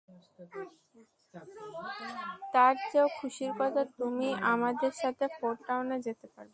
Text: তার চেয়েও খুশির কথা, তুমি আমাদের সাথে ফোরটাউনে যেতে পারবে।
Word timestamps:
তার 2.53 2.73
চেয়েও 2.91 3.07
খুশির 3.19 3.51
কথা, 3.59 3.81
তুমি 3.99 4.27
আমাদের 4.53 4.91
সাথে 5.01 5.25
ফোরটাউনে 5.37 5.97
যেতে 6.01 6.27
পারবে। 6.27 6.49